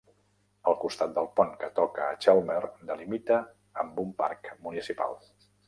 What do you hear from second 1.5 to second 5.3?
que toca amb Chelmer delimita amb un parc municipal.